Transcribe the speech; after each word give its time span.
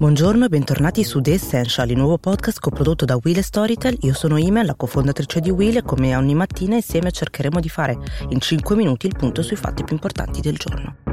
Buongiorno 0.00 0.46
e 0.46 0.48
bentornati 0.48 1.04
su 1.04 1.20
The 1.20 1.34
Essential, 1.34 1.90
il 1.90 1.98
nuovo 1.98 2.16
podcast 2.16 2.58
coprodotto 2.58 3.04
da 3.04 3.18
Will 3.22 3.36
e 3.36 3.42
Storytel. 3.42 3.98
Io 4.00 4.14
sono 4.14 4.38
Ime, 4.38 4.64
la 4.64 4.74
cofondatrice 4.74 5.40
di 5.40 5.50
Will 5.50 5.76
e 5.76 5.82
come 5.82 6.16
ogni 6.16 6.34
mattina 6.34 6.74
insieme 6.74 7.12
cercheremo 7.12 7.60
di 7.60 7.68
fare 7.68 7.98
in 8.30 8.40
5 8.40 8.76
minuti 8.76 9.06
il 9.06 9.14
punto 9.14 9.42
sui 9.42 9.56
fatti 9.56 9.84
più 9.84 9.92
importanti 9.92 10.40
del 10.40 10.56
giorno. 10.56 11.09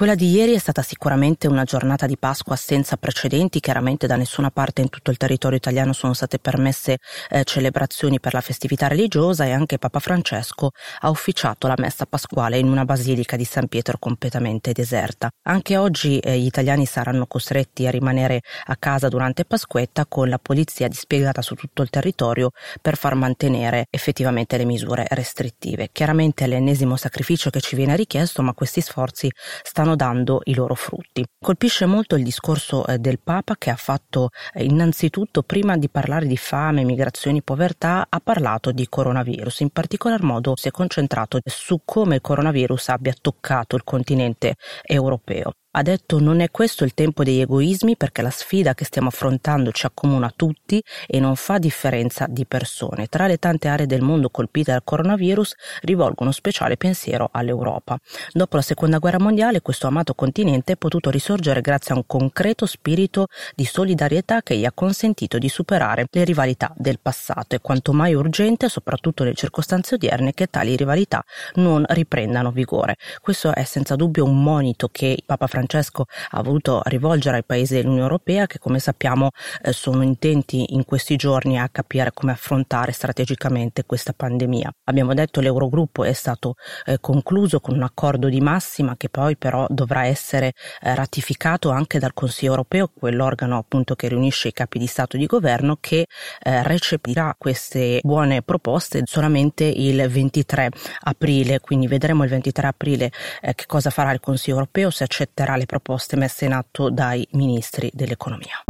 Quella 0.00 0.14
di 0.14 0.30
ieri 0.30 0.54
è 0.54 0.58
stata 0.58 0.80
sicuramente 0.80 1.46
una 1.46 1.64
giornata 1.64 2.06
di 2.06 2.16
Pasqua 2.16 2.56
senza 2.56 2.96
precedenti, 2.96 3.60
chiaramente 3.60 4.06
da 4.06 4.16
nessuna 4.16 4.50
parte 4.50 4.80
in 4.80 4.88
tutto 4.88 5.10
il 5.10 5.18
territorio 5.18 5.58
italiano 5.58 5.92
sono 5.92 6.14
state 6.14 6.38
permesse 6.38 6.96
eh, 7.28 7.44
celebrazioni 7.44 8.18
per 8.18 8.32
la 8.32 8.40
festività 8.40 8.86
religiosa 8.86 9.44
e 9.44 9.50
anche 9.50 9.76
Papa 9.76 9.98
Francesco 9.98 10.70
ha 11.00 11.10
ufficiato 11.10 11.66
la 11.66 11.74
messa 11.76 12.06
pasquale 12.06 12.56
in 12.56 12.68
una 12.68 12.86
basilica 12.86 13.36
di 13.36 13.44
San 13.44 13.68
Pietro 13.68 13.98
completamente 13.98 14.72
deserta. 14.72 15.28
Anche 15.42 15.76
oggi 15.76 16.18
eh, 16.18 16.38
gli 16.38 16.46
italiani 16.46 16.86
saranno 16.86 17.26
costretti 17.26 17.86
a 17.86 17.90
rimanere 17.90 18.40
a 18.68 18.76
casa 18.76 19.08
durante 19.08 19.44
Pasquetta 19.44 20.06
con 20.06 20.30
la 20.30 20.38
polizia 20.38 20.88
dispiegata 20.88 21.42
su 21.42 21.54
tutto 21.56 21.82
il 21.82 21.90
territorio 21.90 22.52
per 22.80 22.96
far 22.96 23.16
mantenere 23.16 23.84
effettivamente 23.90 24.56
le 24.56 24.64
misure 24.64 25.04
restrittive. 25.10 25.90
Chiaramente 25.92 26.44
è 26.44 26.46
l'ennesimo 26.46 26.96
sacrificio 26.96 27.50
che 27.50 27.60
ci 27.60 27.76
viene 27.76 27.96
richiesto, 27.96 28.40
ma 28.40 28.54
questi 28.54 28.80
sforzi 28.80 29.30
stanno 29.62 29.88
stanno 29.90 29.96
dando 29.96 30.40
i 30.44 30.54
loro 30.54 30.74
frutti. 30.74 31.24
Colpisce 31.38 31.86
molto 31.86 32.16
il 32.16 32.22
discorso 32.22 32.86
eh, 32.86 32.98
del 32.98 33.18
Papa 33.18 33.56
che 33.56 33.70
ha 33.70 33.76
fatto 33.76 34.30
eh, 34.52 34.64
innanzitutto, 34.64 35.42
prima 35.42 35.76
di 35.76 35.88
parlare 35.88 36.26
di 36.26 36.36
fame, 36.36 36.84
migrazioni, 36.84 37.42
povertà, 37.42 38.06
ha 38.08 38.20
parlato 38.20 38.72
di 38.72 38.86
coronavirus. 38.88 39.60
In 39.60 39.70
particolar 39.70 40.22
modo 40.22 40.54
si 40.56 40.68
è 40.68 40.70
concentrato 40.70 41.40
su 41.44 41.80
come 41.84 42.16
il 42.16 42.20
coronavirus 42.20 42.88
abbia 42.90 43.14
toccato 43.20 43.76
il 43.76 43.84
continente 43.84 44.56
europeo. 44.82 45.52
Ha 45.72 45.82
detto 45.82 46.18
non 46.18 46.40
è 46.40 46.50
questo 46.50 46.82
il 46.82 46.94
tempo 46.94 47.22
degli 47.22 47.38
egoismi 47.38 47.96
perché 47.96 48.22
la 48.22 48.30
sfida 48.30 48.74
che 48.74 48.84
stiamo 48.84 49.06
affrontando 49.06 49.70
ci 49.70 49.86
accomuna 49.86 50.32
tutti 50.34 50.82
e 51.06 51.20
non 51.20 51.36
fa 51.36 51.58
differenza 51.58 52.26
di 52.28 52.44
persone. 52.44 53.06
Tra 53.06 53.28
le 53.28 53.36
tante 53.36 53.68
aree 53.68 53.86
del 53.86 54.00
mondo 54.00 54.30
colpite 54.30 54.72
dal 54.72 54.82
coronavirus 54.82 55.54
rivolgono 55.82 56.32
speciale 56.32 56.76
pensiero 56.76 57.28
all'Europa. 57.30 57.96
Dopo 58.32 58.56
la 58.56 58.62
seconda 58.62 58.98
guerra 58.98 59.20
mondiale 59.20 59.60
questo 59.60 59.86
amato 59.86 60.12
continente 60.14 60.72
è 60.72 60.76
potuto 60.76 61.08
risorgere 61.08 61.60
grazie 61.60 61.94
a 61.94 61.98
un 61.98 62.04
concreto 62.04 62.66
spirito 62.66 63.28
di 63.54 63.64
solidarietà 63.64 64.42
che 64.42 64.56
gli 64.56 64.64
ha 64.64 64.72
consentito 64.72 65.38
di 65.38 65.48
superare 65.48 66.06
le 66.10 66.24
rivalità 66.24 66.72
del 66.76 66.98
passato. 67.00 67.54
È 67.54 67.60
quanto 67.60 67.92
mai 67.92 68.12
urgente, 68.12 68.68
soprattutto 68.68 69.22
nelle 69.22 69.36
circostanze 69.36 69.94
odierne, 69.94 70.34
che 70.34 70.48
tali 70.48 70.74
rivalità 70.74 71.24
non 71.54 71.84
riprendano 71.86 72.50
vigore. 72.50 72.96
Questo 73.20 73.54
è 73.54 73.62
senza 73.62 73.94
dubbio 73.94 74.24
un 74.24 74.42
monito 74.42 74.88
che 74.88 75.16
Papa 75.24 75.46
Francesco 75.46 75.58
Francesco 75.60 76.06
ha 76.30 76.42
voluto 76.42 76.80
rivolgere 76.84 77.36
ai 77.36 77.44
paesi 77.44 77.74
dell'Unione 77.74 78.02
Europea 78.02 78.46
che 78.46 78.58
come 78.58 78.78
sappiamo 78.78 79.30
eh, 79.62 79.72
sono 79.72 80.02
intenti 80.02 80.74
in 80.74 80.84
questi 80.84 81.16
giorni 81.16 81.58
a 81.58 81.68
capire 81.68 82.12
come 82.12 82.32
affrontare 82.32 82.92
strategicamente 82.92 83.84
questa 83.84 84.12
pandemia. 84.14 84.72
Abbiamo 84.84 85.12
detto 85.12 85.40
che 85.40 85.46
l'Eurogruppo 85.46 86.04
è 86.04 86.12
stato 86.12 86.54
eh, 86.86 86.98
concluso 87.00 87.60
con 87.60 87.74
un 87.74 87.82
accordo 87.82 88.28
di 88.28 88.40
massima 88.40 88.96
che 88.96 89.08
poi 89.10 89.36
però 89.36 89.66
dovrà 89.68 90.06
essere 90.06 90.52
eh, 90.80 90.94
ratificato 90.94 91.70
anche 91.70 91.98
dal 91.98 92.14
Consiglio 92.14 92.52
Europeo, 92.52 92.90
quell'organo 92.92 93.58
appunto 93.58 93.94
che 93.94 94.08
riunisce 94.08 94.48
i 94.48 94.52
capi 94.52 94.78
di 94.78 94.86
Stato 94.86 95.16
e 95.16 95.18
di 95.18 95.26
Governo 95.26 95.76
che 95.78 96.06
eh, 96.42 96.62
recepirà 96.62 97.34
queste 97.36 98.00
buone 98.02 98.42
proposte 98.42 99.02
solamente 99.04 99.64
il 99.64 100.08
23 100.08 100.70
aprile, 101.00 101.60
quindi 101.60 101.86
vedremo 101.86 102.24
il 102.24 102.30
23 102.30 102.66
aprile 102.66 103.12
eh, 103.42 103.54
che 103.54 103.66
cosa 103.66 103.90
farà 103.90 104.12
il 104.12 104.20
Consiglio 104.20 104.56
Europeo, 104.56 104.90
se 104.90 105.04
accetterà 105.04 105.49
le 105.56 105.66
proposte 105.66 106.16
messe 106.16 106.44
in 106.44 106.52
atto 106.52 106.90
dai 106.90 107.26
ministri 107.32 107.90
dell'economia. 107.92 108.64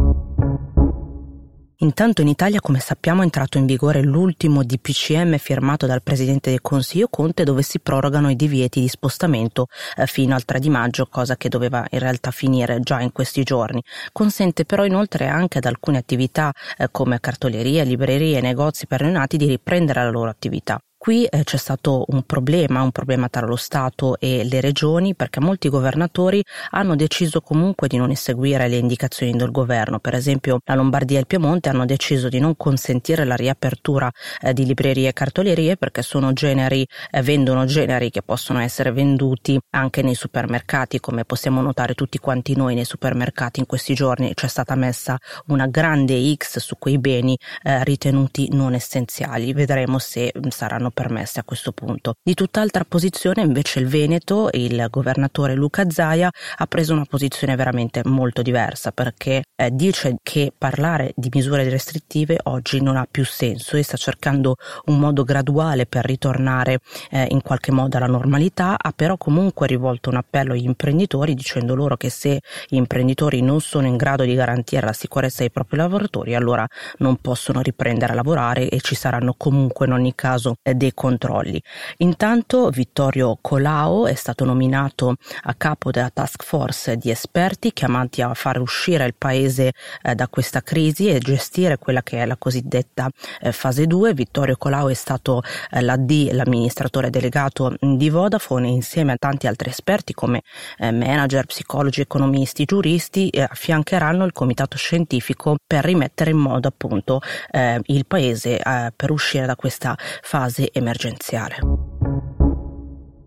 Intanto 1.83 2.21
in 2.21 2.27
Italia, 2.27 2.59
come 2.59 2.79
sappiamo, 2.79 3.21
è 3.21 3.23
entrato 3.23 3.57
in 3.57 3.65
vigore 3.65 4.03
l'ultimo 4.03 4.63
DPCM 4.63 5.37
firmato 5.37 5.87
dal 5.87 6.03
Presidente 6.03 6.51
del 6.51 6.61
Consiglio 6.61 7.07
Conte 7.07 7.43
dove 7.43 7.63
si 7.63 7.79
prorogano 7.79 8.29
i 8.29 8.35
divieti 8.35 8.81
di 8.81 8.87
spostamento 8.87 9.65
eh, 9.95 10.05
fino 10.05 10.35
al 10.35 10.45
3 10.45 10.59
di 10.59 10.69
maggio, 10.69 11.07
cosa 11.07 11.37
che 11.37 11.49
doveva 11.49 11.83
in 11.89 11.97
realtà 11.97 12.29
finire 12.29 12.79
già 12.81 13.01
in 13.01 13.11
questi 13.11 13.41
giorni. 13.41 13.83
Consente 14.11 14.63
però 14.63 14.85
inoltre 14.85 15.25
anche 15.25 15.57
ad 15.57 15.65
alcune 15.65 15.97
attività 15.97 16.53
eh, 16.77 16.89
come 16.91 17.19
cartolerie, 17.19 17.83
librerie 17.83 18.37
e 18.37 18.41
negozi 18.41 18.85
per 18.85 19.01
neonati 19.01 19.37
di 19.37 19.47
riprendere 19.47 20.03
la 20.03 20.11
loro 20.11 20.29
attività. 20.29 20.79
Qui 21.01 21.25
eh, 21.25 21.43
c'è 21.43 21.57
stato 21.57 22.05
un 22.09 22.21
problema, 22.21 22.83
un 22.83 22.91
problema 22.91 23.27
tra 23.27 23.47
lo 23.47 23.55
Stato 23.55 24.19
e 24.19 24.43
le 24.43 24.61
regioni 24.61 25.15
perché 25.15 25.39
molti 25.39 25.67
governatori 25.67 26.45
hanno 26.69 26.95
deciso 26.95 27.41
comunque 27.41 27.87
di 27.87 27.97
non 27.97 28.11
eseguire 28.11 28.67
le 28.67 28.75
indicazioni 28.75 29.31
del 29.31 29.49
governo. 29.49 29.97
Per 29.97 30.13
esempio 30.13 30.59
la 30.63 30.75
Lombardia 30.75 31.17
e 31.17 31.21
il 31.21 31.25
Piemonte 31.25 31.69
hanno 31.69 31.85
deciso 31.85 32.29
di 32.29 32.37
non 32.37 32.55
consentire 32.55 33.23
la 33.25 33.33
riapertura 33.33 34.11
eh, 34.41 34.53
di 34.53 34.63
librerie 34.63 35.09
e 35.09 35.13
cartolerie 35.13 35.75
perché 35.75 36.03
sono 36.03 36.33
generi, 36.33 36.85
eh, 37.09 37.23
vendono 37.23 37.65
generi 37.65 38.11
che 38.11 38.21
possono 38.21 38.59
essere 38.59 38.91
venduti 38.91 39.59
anche 39.71 40.03
nei 40.03 40.13
supermercati, 40.13 40.99
come 40.99 41.25
possiamo 41.25 41.61
notare 41.63 41.95
tutti 41.95 42.19
quanti 42.19 42.55
noi 42.55 42.75
nei 42.75 42.85
supermercati 42.85 43.59
in 43.59 43.65
questi 43.65 43.95
giorni 43.95 44.35
c'è 44.35 44.47
stata 44.47 44.75
messa 44.75 45.17
una 45.47 45.65
grande 45.65 46.31
X 46.35 46.59
su 46.59 46.75
quei 46.77 46.99
beni 46.99 47.35
eh, 47.63 47.83
ritenuti 47.83 48.49
non 48.51 48.75
essenziali. 48.75 49.51
Vedremo 49.51 49.97
se 49.97 50.31
mm, 50.37 50.49
saranno 50.91 50.93
permesse 50.93 51.39
a 51.39 51.43
questo 51.43 51.71
punto. 51.71 52.15
Di 52.21 52.33
tutt'altra 52.33 52.83
posizione 52.83 53.41
invece 53.41 53.79
il 53.79 53.87
Veneto, 53.87 54.49
il 54.51 54.85
governatore 54.89 55.55
Luca 55.55 55.89
Zaia 55.89 56.29
ha 56.57 56.65
preso 56.67 56.93
una 56.93 57.05
posizione 57.05 57.55
veramente 57.55 58.01
molto 58.03 58.41
diversa 58.41 58.91
perché 58.91 59.43
eh, 59.55 59.69
dice 59.71 60.17
che 60.21 60.51
parlare 60.55 61.13
di 61.15 61.29
misure 61.33 61.67
restrittive 61.69 62.37
oggi 62.43 62.81
non 62.81 62.97
ha 62.97 63.07
più 63.09 63.25
senso 63.25 63.77
e 63.77 63.83
sta 63.83 63.97
cercando 63.97 64.55
un 64.85 64.99
modo 64.99 65.23
graduale 65.23 65.85
per 65.85 66.05
ritornare 66.05 66.79
eh, 67.09 67.27
in 67.29 67.41
qualche 67.41 67.71
modo 67.71 67.97
alla 67.97 68.07
normalità, 68.07 68.77
ha 68.77 68.91
però 68.95 69.17
comunque 69.17 69.67
rivolto 69.67 70.09
un 70.09 70.17
appello 70.17 70.53
agli 70.53 70.65
imprenditori 70.65 71.33
dicendo 71.33 71.75
loro 71.75 71.95
che 71.95 72.09
se 72.09 72.41
gli 72.67 72.75
imprenditori 72.75 73.41
non 73.41 73.61
sono 73.61 73.87
in 73.87 73.97
grado 73.97 74.23
di 74.23 74.35
garantire 74.35 74.85
la 74.85 74.93
sicurezza 74.93 75.39
dei 75.39 75.51
propri 75.51 75.77
lavoratori 75.77 76.35
allora 76.35 76.67
non 76.97 77.17
possono 77.17 77.61
riprendere 77.61 78.11
a 78.11 78.15
lavorare 78.15 78.69
e 78.69 78.79
ci 78.81 78.95
saranno 78.95 79.33
comunque 79.37 79.85
in 79.85 79.93
ogni 79.93 80.13
caso 80.15 80.55
eh, 80.63 80.75
dei 80.81 80.93
controlli. 80.95 81.61
Intanto 81.97 82.69
Vittorio 82.69 83.37
Colao 83.39 84.07
è 84.07 84.15
stato 84.15 84.45
nominato 84.45 85.15
a 85.43 85.53
capo 85.53 85.91
della 85.91 86.09
task 86.09 86.43
force 86.43 86.97
di 86.97 87.11
esperti 87.11 87.71
chiamati 87.71 88.23
a 88.23 88.33
far 88.33 88.59
uscire 88.59 89.05
il 89.05 89.13
paese 89.15 89.73
eh, 90.01 90.15
da 90.15 90.27
questa 90.27 90.61
crisi 90.61 91.07
e 91.07 91.19
gestire 91.19 91.77
quella 91.77 92.01
che 92.01 92.23
è 92.23 92.25
la 92.25 92.35
cosiddetta 92.35 93.09
eh, 93.41 93.51
fase 93.51 93.85
2. 93.85 94.15
Vittorio 94.15 94.57
Colao 94.57 94.89
è 94.89 94.95
stato 94.95 95.43
eh, 95.69 95.81
l'AD, 95.81 96.31
l'amministratore 96.31 97.11
delegato 97.11 97.75
di 97.79 98.09
Vodafone 98.09 98.67
insieme 98.67 99.11
a 99.11 99.17
tanti 99.17 99.45
altri 99.45 99.69
esperti 99.69 100.13
come 100.13 100.41
eh, 100.79 100.91
manager, 100.91 101.45
psicologi, 101.45 102.01
economisti, 102.01 102.65
giuristi 102.65 103.29
eh, 103.29 103.41
affiancheranno 103.41 104.25
il 104.25 104.31
comitato 104.31 104.77
scientifico 104.77 105.57
per 105.67 105.83
rimettere 105.85 106.31
in 106.31 106.37
modo 106.37 106.67
appunto 106.67 107.21
eh, 107.51 107.79
il 107.85 108.07
paese 108.07 108.59
per 108.95 109.11
uscire 109.11 109.45
da 109.45 109.55
questa 109.55 109.95
fase 109.97 110.70
emergenziale. 110.73 111.90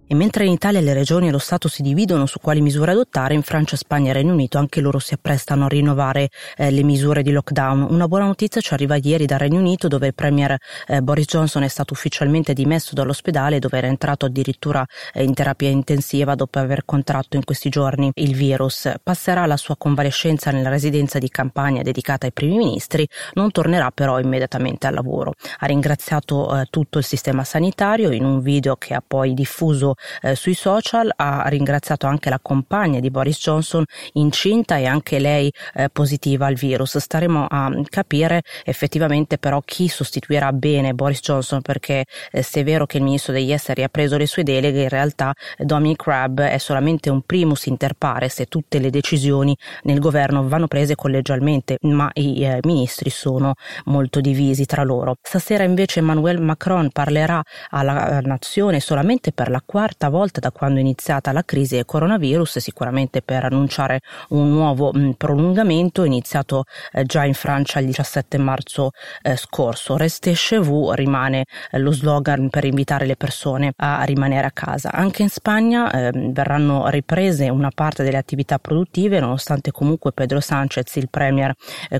E 0.06 0.14
mentre 0.14 0.44
in 0.44 0.52
Italia 0.52 0.82
le 0.82 0.92
regioni 0.92 1.28
e 1.28 1.30
lo 1.30 1.38
Stato 1.38 1.66
si 1.66 1.80
dividono 1.80 2.26
su 2.26 2.38
quali 2.38 2.60
misure 2.60 2.90
adottare, 2.90 3.32
in 3.32 3.40
Francia, 3.40 3.74
Spagna 3.74 4.10
e 4.10 4.12
Regno 4.12 4.34
Unito 4.34 4.58
anche 4.58 4.82
loro 4.82 4.98
si 4.98 5.14
apprestano 5.14 5.64
a 5.64 5.68
rinnovare 5.68 6.28
eh, 6.58 6.70
le 6.70 6.82
misure 6.82 7.22
di 7.22 7.32
lockdown. 7.32 7.86
Una 7.88 8.06
buona 8.06 8.26
notizia 8.26 8.60
ci 8.60 8.74
arriva 8.74 8.96
ieri 8.96 9.24
dal 9.24 9.38
Regno 9.38 9.60
Unito 9.60 9.88
dove 9.88 10.08
il 10.08 10.14
premier 10.14 10.58
eh, 10.86 11.00
Boris 11.00 11.24
Johnson 11.24 11.62
è 11.62 11.68
stato 11.68 11.94
ufficialmente 11.94 12.52
dimesso 12.52 12.94
dall'ospedale 12.94 13.58
dove 13.58 13.78
era 13.78 13.86
entrato 13.86 14.26
addirittura 14.26 14.84
eh, 15.14 15.24
in 15.24 15.32
terapia 15.32 15.70
intensiva 15.70 16.34
dopo 16.34 16.58
aver 16.58 16.84
contratto 16.84 17.36
in 17.36 17.44
questi 17.44 17.70
giorni 17.70 18.10
il 18.16 18.34
virus. 18.34 18.92
Passerà 19.02 19.46
la 19.46 19.56
sua 19.56 19.78
convalescenza 19.78 20.50
nella 20.50 20.68
residenza 20.68 21.18
di 21.18 21.30
campagna 21.30 21.80
dedicata 21.80 22.26
ai 22.26 22.32
primi 22.32 22.58
ministri, 22.58 23.08
non 23.34 23.50
tornerà 23.52 23.90
però 23.90 24.20
immediatamente 24.20 24.86
al 24.86 24.92
lavoro. 24.92 25.32
Ha 25.60 25.66
ringraziato 25.66 26.60
eh, 26.60 26.66
tutto 26.68 26.98
il 26.98 27.04
sistema 27.04 27.42
sanitario 27.42 28.10
in 28.10 28.26
un 28.26 28.42
video 28.42 28.76
che 28.76 28.92
ha 28.92 29.02
poi 29.04 29.32
diffuso 29.32 29.93
eh, 30.22 30.34
sui 30.34 30.54
social, 30.54 31.12
ha 31.14 31.44
ringraziato 31.48 32.06
anche 32.06 32.30
la 32.30 32.38
compagna 32.40 33.00
di 33.00 33.10
Boris 33.10 33.38
Johnson 33.38 33.84
incinta 34.14 34.76
e 34.76 34.86
anche 34.86 35.18
lei 35.18 35.52
eh, 35.74 35.88
positiva 35.90 36.46
al 36.46 36.54
virus. 36.54 36.98
Staremo 36.98 37.46
a 37.48 37.70
capire 37.88 38.42
effettivamente 38.64 39.38
però 39.38 39.60
chi 39.60 39.88
sostituirà 39.88 40.52
bene 40.52 40.94
Boris 40.94 41.20
Johnson 41.20 41.62
perché 41.62 42.04
eh, 42.30 42.42
se 42.42 42.60
è 42.60 42.64
vero 42.64 42.86
che 42.86 42.98
il 42.98 43.02
ministro 43.04 43.32
degli 43.32 43.52
esteri 43.52 43.82
ha 43.82 43.88
preso 43.88 44.16
le 44.16 44.26
sue 44.26 44.42
deleghe, 44.42 44.82
in 44.82 44.88
realtà 44.88 45.32
Dominic 45.58 46.02
Raab 46.04 46.40
è 46.40 46.58
solamente 46.58 47.10
un 47.10 47.22
primus 47.22 47.66
inter 47.66 47.94
pares 47.94 48.40
e 48.40 48.46
tutte 48.46 48.78
le 48.78 48.90
decisioni 48.90 49.56
nel 49.82 49.98
governo 49.98 50.46
vanno 50.48 50.66
prese 50.66 50.94
collegialmente, 50.94 51.78
ma 51.82 52.10
i 52.14 52.42
eh, 52.44 52.58
ministri 52.62 53.10
sono 53.10 53.54
molto 53.86 54.20
divisi 54.20 54.64
tra 54.66 54.82
loro. 54.82 55.16
Stasera 55.22 55.64
invece 55.64 56.00
Emmanuel 56.00 56.40
Macron 56.40 56.90
parlerà 56.90 57.42
alla 57.70 58.20
nazione 58.22 58.80
solamente 58.80 59.32
per 59.32 59.50
la 59.50 59.62
quale 59.64 59.83
quarta 59.84 60.08
volta 60.08 60.40
da 60.40 60.50
quando 60.50 60.78
è 60.78 60.80
iniziata 60.80 61.30
la 61.30 61.42
crisi 61.42 61.74
del 61.74 61.84
coronavirus, 61.84 62.56
sicuramente 62.56 63.20
per 63.20 63.44
annunciare 63.44 64.00
un 64.30 64.48
nuovo 64.48 64.90
mh, 64.90 65.12
prolungamento 65.18 66.04
iniziato 66.04 66.64
eh, 66.90 67.04
già 67.04 67.26
in 67.26 67.34
Francia 67.34 67.80
il 67.80 67.86
17 67.86 68.38
marzo 68.38 68.92
eh, 69.20 69.36
scorso. 69.36 69.98
Restez 69.98 70.38
chez 70.48 70.64
vous 70.64 70.94
rimane 70.94 71.44
eh, 71.70 71.78
lo 71.78 71.92
slogan 71.92 72.48
per 72.48 72.64
invitare 72.64 73.04
le 73.04 73.16
persone 73.16 73.72
a 73.76 74.02
rimanere 74.04 74.46
a 74.46 74.52
casa. 74.52 74.90
Anche 74.90 75.20
in 75.20 75.28
Spagna 75.28 75.90
ehm, 75.92 76.32
verranno 76.32 76.88
riprese 76.88 77.50
una 77.50 77.70
parte 77.74 78.02
delle 78.04 78.16
attività 78.16 78.58
produttive, 78.58 79.20
nonostante 79.20 79.70
comunque 79.70 80.12
Pedro 80.12 80.40
Sanchez, 80.40 80.96
il 80.96 81.10
premier, 81.10 81.52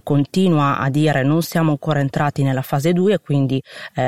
continua 0.02 0.78
a 0.78 0.88
dire 0.88 1.22
non 1.22 1.42
siamo 1.42 1.72
ancora 1.72 2.00
entrati 2.00 2.42
nella 2.42 2.62
fase 2.62 2.94
2 2.94 3.12
e 3.12 3.18
quindi 3.18 3.62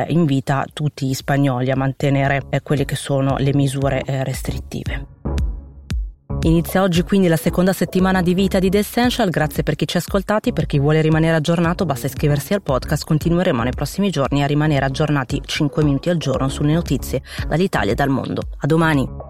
invita 0.09 0.65
tutti 0.73 1.07
gli 1.07 1.15
spagnoli 1.15 1.71
a 1.71 1.77
mantenere 1.77 2.43
quelle 2.63 2.85
che 2.85 2.97
sono 2.97 3.37
le 3.39 3.53
misure 3.53 3.65
eh, 3.75 4.25
restrittive. 4.25 5.07
Inizia 6.43 6.83
oggi 6.83 7.03
quindi 7.03 7.27
la 7.27 7.37
seconda 7.37 7.73
settimana 7.73 8.23
di 8.23 8.35
vita 8.35 8.59
di 8.59 8.71
The 8.71 8.79
Essential, 8.79 9.31
grazie 9.31 9.63
per 9.63 9.75
chi 9.75 9.87
ci 9.87 9.97
ha 9.97 10.01
ascoltati, 10.01 10.53
per 10.53 10.67
chi 10.67 10.79
vuole 10.79 11.01
rimanere 11.01 11.37
aggiornato 11.37 11.85
basta 11.85 12.07
iscriversi 12.07 12.55
al 12.55 12.63
podcast, 12.63 13.05
continueremo 13.05 13.63
nei 13.63 13.73
prossimi 13.73 14.11
giorni 14.11 14.43
a 14.43 14.47
rimanere 14.47 14.85
aggiornati 14.85 15.43
5 15.45 15.83
minuti 15.83 16.09
al 16.09 16.19
giorno 16.19 16.49
sulle 16.49 16.73
notizie 16.73 17.23
dall'Italia 17.49 17.93
e 17.93 17.97
dal 17.97 18.11
mondo. 18.11 18.43
A 18.59 18.67
domani! 18.67 19.26